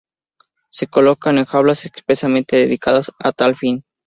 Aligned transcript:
Se 0.71 0.87
colocan 0.87 1.37
en 1.37 1.45
jaulas 1.45 1.85
expresamente 1.85 2.55
dedicadas 2.55 3.11
a 3.23 3.31
tal 3.31 3.55
fin. 3.55 3.83